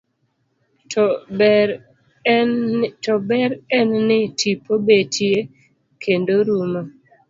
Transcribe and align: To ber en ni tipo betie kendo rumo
To 0.93 1.03
ber 1.41 1.69
en 2.31 3.95
ni 4.09 4.19
tipo 4.45 4.71
betie 4.85 5.35
kendo 6.07 6.33
rumo 6.47 6.81